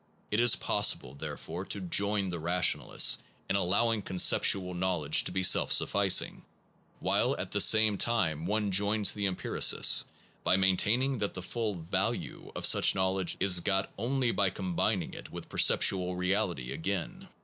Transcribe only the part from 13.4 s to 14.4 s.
got only